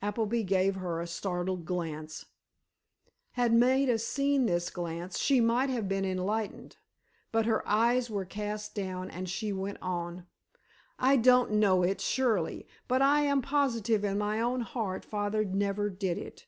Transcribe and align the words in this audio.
Appleby 0.00 0.42
gave 0.42 0.76
her 0.76 1.02
a 1.02 1.06
startled 1.06 1.66
glance. 1.66 2.24
Had 3.32 3.52
Maida 3.52 3.98
seen 3.98 4.46
this 4.46 4.70
glance, 4.70 5.18
she 5.18 5.38
might 5.38 5.68
have 5.68 5.86
been 5.86 6.06
enlightened. 6.06 6.78
But 7.30 7.44
her 7.44 7.62
eyes 7.68 8.08
were 8.08 8.24
cast 8.24 8.74
down, 8.74 9.10
and 9.10 9.28
she 9.28 9.52
went 9.52 9.76
on: 9.82 10.26
"I 10.98 11.16
don't 11.16 11.50
know 11.50 11.82
it 11.82 12.00
surely, 12.00 12.66
but 12.88 13.02
I 13.02 13.20
am 13.24 13.42
positive 13.42 14.02
in 14.02 14.16
my 14.16 14.40
own 14.40 14.62
heart 14.62 15.04
father 15.04 15.44
never 15.44 15.90
did 15.90 16.16
it. 16.16 16.46